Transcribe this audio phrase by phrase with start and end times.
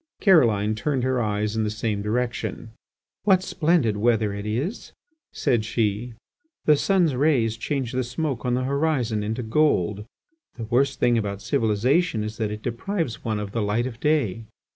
[0.19, 2.71] Caroline turned her eyes in the same direction.
[3.21, 4.93] "What splendid weather it is!"
[5.31, 6.15] said she.
[6.65, 10.05] "The sun's rays change the smoke on the horizon into gold.
[10.57, 14.45] The worst thing about civilization is that it deprives one of the light of day."